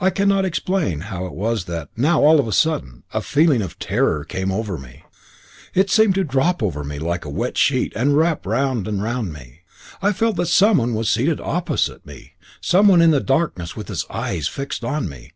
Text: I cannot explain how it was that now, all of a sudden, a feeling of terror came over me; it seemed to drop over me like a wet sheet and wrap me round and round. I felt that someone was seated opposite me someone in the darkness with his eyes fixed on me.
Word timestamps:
I 0.00 0.10
cannot 0.10 0.44
explain 0.44 1.02
how 1.02 1.24
it 1.26 1.34
was 1.34 1.66
that 1.66 1.88
now, 1.96 2.24
all 2.24 2.40
of 2.40 2.48
a 2.48 2.52
sudden, 2.52 3.04
a 3.14 3.22
feeling 3.22 3.62
of 3.62 3.78
terror 3.78 4.24
came 4.24 4.50
over 4.50 4.76
me; 4.76 5.04
it 5.72 5.88
seemed 5.88 6.16
to 6.16 6.24
drop 6.24 6.64
over 6.64 6.82
me 6.82 6.98
like 6.98 7.24
a 7.24 7.30
wet 7.30 7.56
sheet 7.56 7.92
and 7.94 8.16
wrap 8.16 8.44
me 8.44 8.50
round 8.50 8.88
and 8.88 9.00
round. 9.04 9.38
I 10.02 10.12
felt 10.12 10.34
that 10.34 10.46
someone 10.46 10.94
was 10.94 11.08
seated 11.08 11.40
opposite 11.40 12.04
me 12.04 12.32
someone 12.60 13.00
in 13.00 13.12
the 13.12 13.20
darkness 13.20 13.76
with 13.76 13.86
his 13.86 14.04
eyes 14.10 14.48
fixed 14.48 14.82
on 14.84 15.08
me. 15.08 15.30